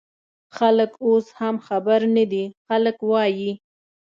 [0.57, 3.51] خلک اوس هم خبر نه دي، خلک وايي